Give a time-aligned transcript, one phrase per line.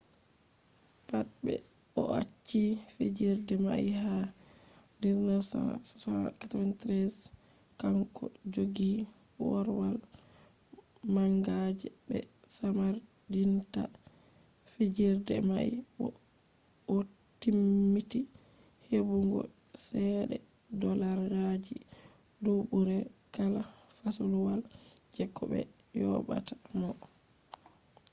[1.07, 1.53] pat ɓe
[2.01, 2.61] o'acci
[2.95, 4.13] fijirde mai ha
[4.99, 7.19] 1993
[7.79, 8.91] kanko joggi
[9.35, 9.95] korwal
[11.13, 12.17] manga je be
[12.57, 13.81] samardinta
[14.73, 16.07] fijirde mai bo
[16.95, 18.21] o'timmiti
[18.89, 19.39] heɓugo
[19.85, 20.37] ceede
[20.81, 21.77] dollarji
[22.43, 22.97] duubure
[23.35, 23.61] kala
[23.99, 24.61] fasluwal
[25.15, 25.59] je ko be
[26.01, 26.91] yobata mo